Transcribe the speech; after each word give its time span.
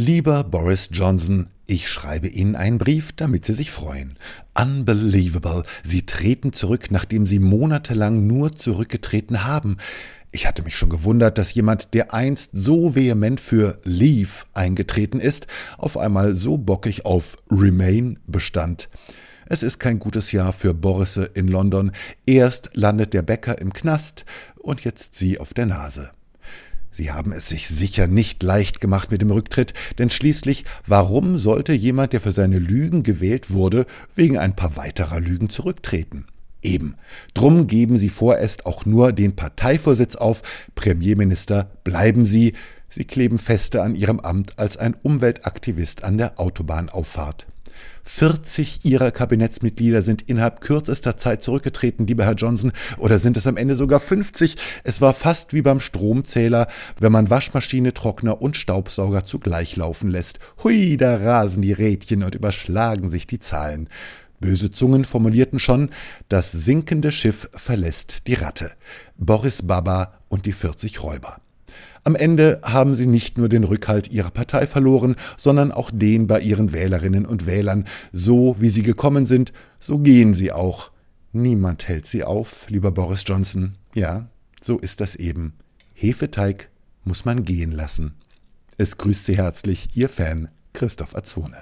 Lieber 0.00 0.44
Boris 0.44 0.90
Johnson, 0.92 1.48
ich 1.66 1.88
schreibe 1.88 2.28
Ihnen 2.28 2.54
einen 2.54 2.78
Brief, 2.78 3.10
damit 3.10 3.44
Sie 3.44 3.52
sich 3.52 3.72
freuen. 3.72 4.16
Unbelievable. 4.54 5.64
Sie 5.82 6.06
treten 6.06 6.52
zurück, 6.52 6.92
nachdem 6.92 7.26
Sie 7.26 7.40
monatelang 7.40 8.24
nur 8.24 8.54
zurückgetreten 8.54 9.42
haben. 9.42 9.76
Ich 10.30 10.46
hatte 10.46 10.62
mich 10.62 10.76
schon 10.76 10.88
gewundert, 10.88 11.36
dass 11.36 11.52
jemand, 11.52 11.94
der 11.94 12.14
einst 12.14 12.50
so 12.52 12.94
vehement 12.94 13.40
für 13.40 13.80
Leave 13.82 14.44
eingetreten 14.54 15.18
ist, 15.18 15.48
auf 15.78 15.96
einmal 15.96 16.36
so 16.36 16.58
bockig 16.58 17.04
auf 17.04 17.36
Remain 17.50 18.20
bestand. 18.28 18.88
Es 19.46 19.64
ist 19.64 19.80
kein 19.80 19.98
gutes 19.98 20.30
Jahr 20.30 20.52
für 20.52 20.74
Borisse 20.74 21.24
in 21.24 21.48
London. 21.48 21.90
Erst 22.24 22.70
landet 22.74 23.14
der 23.14 23.22
Bäcker 23.22 23.60
im 23.60 23.72
Knast 23.72 24.24
und 24.58 24.84
jetzt 24.84 25.16
Sie 25.16 25.40
auf 25.40 25.54
der 25.54 25.66
Nase. 25.66 26.12
Sie 26.92 27.12
haben 27.12 27.32
es 27.32 27.48
sich 27.48 27.68
sicher 27.68 28.06
nicht 28.06 28.42
leicht 28.42 28.80
gemacht 28.80 29.10
mit 29.10 29.20
dem 29.22 29.30
Rücktritt, 29.30 29.74
denn 29.98 30.10
schließlich, 30.10 30.64
warum 30.86 31.38
sollte 31.38 31.72
jemand, 31.72 32.12
der 32.12 32.20
für 32.20 32.32
seine 32.32 32.58
Lügen 32.58 33.02
gewählt 33.02 33.50
wurde, 33.50 33.86
wegen 34.14 34.38
ein 34.38 34.56
paar 34.56 34.76
weiterer 34.76 35.20
Lügen 35.20 35.48
zurücktreten? 35.48 36.26
Eben. 36.60 36.96
Drum 37.34 37.68
geben 37.68 37.98
Sie 37.98 38.08
vorerst 38.08 38.66
auch 38.66 38.84
nur 38.84 39.12
den 39.12 39.36
Parteivorsitz 39.36 40.16
auf. 40.16 40.42
Premierminister, 40.74 41.70
bleiben 41.84 42.26
Sie. 42.26 42.54
Sie 42.90 43.04
kleben 43.04 43.38
feste 43.38 43.82
an 43.82 43.94
Ihrem 43.94 44.18
Amt 44.20 44.58
als 44.58 44.76
ein 44.76 44.94
Umweltaktivist 44.94 46.02
an 46.02 46.18
der 46.18 46.40
Autobahnauffahrt. 46.40 47.46
40 48.04 48.84
ihrer 48.84 49.10
Kabinettsmitglieder 49.10 50.02
sind 50.02 50.22
innerhalb 50.22 50.60
kürzester 50.60 51.16
Zeit 51.16 51.42
zurückgetreten, 51.42 52.06
lieber 52.06 52.24
Herr 52.24 52.34
Johnson, 52.34 52.72
oder 52.96 53.18
sind 53.18 53.36
es 53.36 53.46
am 53.46 53.56
Ende 53.56 53.76
sogar 53.76 54.00
50? 54.00 54.56
Es 54.84 55.00
war 55.00 55.12
fast 55.12 55.52
wie 55.52 55.62
beim 55.62 55.80
Stromzähler, 55.80 56.68
wenn 56.98 57.12
man 57.12 57.30
Waschmaschine, 57.30 57.94
Trockner 57.94 58.40
und 58.40 58.56
Staubsauger 58.56 59.24
zugleich 59.24 59.76
laufen 59.76 60.10
lässt. 60.10 60.38
Hui, 60.64 60.96
da 60.96 61.16
rasen 61.16 61.62
die 61.62 61.72
Rädchen 61.72 62.22
und 62.22 62.34
überschlagen 62.34 63.10
sich 63.10 63.26
die 63.26 63.40
Zahlen. 63.40 63.88
Böse 64.40 64.70
Zungen 64.70 65.04
formulierten 65.04 65.58
schon, 65.58 65.90
das 66.28 66.52
sinkende 66.52 67.12
Schiff 67.12 67.48
verlässt 67.54 68.26
die 68.26 68.34
Ratte. 68.34 68.70
Boris 69.16 69.66
Baba 69.66 70.14
und 70.28 70.46
die 70.46 70.52
40 70.52 71.02
Räuber. 71.02 71.38
Am 72.04 72.14
Ende 72.14 72.60
haben 72.62 72.94
sie 72.94 73.06
nicht 73.06 73.38
nur 73.38 73.48
den 73.48 73.64
Rückhalt 73.64 74.10
ihrer 74.10 74.30
Partei 74.30 74.66
verloren, 74.66 75.16
sondern 75.36 75.72
auch 75.72 75.90
den 75.92 76.26
bei 76.26 76.40
ihren 76.40 76.72
Wählerinnen 76.72 77.26
und 77.26 77.46
Wählern. 77.46 77.84
So 78.12 78.56
wie 78.58 78.70
sie 78.70 78.82
gekommen 78.82 79.26
sind, 79.26 79.52
so 79.78 79.98
gehen 79.98 80.34
sie 80.34 80.52
auch. 80.52 80.90
Niemand 81.32 81.88
hält 81.88 82.06
sie 82.06 82.24
auf, 82.24 82.68
lieber 82.70 82.90
Boris 82.90 83.24
Johnson. 83.26 83.74
Ja, 83.94 84.28
so 84.62 84.78
ist 84.78 85.00
das 85.00 85.14
eben. 85.14 85.54
Hefeteig 85.94 86.70
muss 87.04 87.24
man 87.24 87.42
gehen 87.42 87.72
lassen. 87.72 88.14
Es 88.76 88.96
grüßt 88.96 89.26
Sie 89.26 89.36
herzlich 89.36 89.88
Ihr 89.94 90.08
Fan 90.08 90.48
Christoph 90.72 91.16
Azone. 91.16 91.56